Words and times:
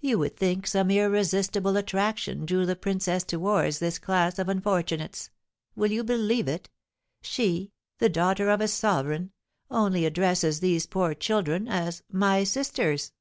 You 0.00 0.18
would 0.18 0.36
think 0.36 0.66
some 0.66 0.90
irresistible 0.90 1.76
attraction 1.76 2.44
drew 2.44 2.66
the 2.66 2.74
princess 2.74 3.22
towards 3.22 3.78
this 3.78 4.00
class 4.00 4.36
of 4.40 4.48
unfortunates. 4.48 5.30
Will 5.76 5.92
you 5.92 6.02
believe 6.02 6.48
it? 6.48 6.68
she, 7.22 7.70
the 8.00 8.08
daughter 8.08 8.50
of 8.50 8.60
a 8.60 8.66
sovereign, 8.66 9.30
only 9.70 10.04
addresses 10.06 10.58
these 10.58 10.86
poor 10.86 11.14
children 11.14 11.68
as 11.68 12.02
'my 12.10 12.42
sisters!'" 12.42 13.12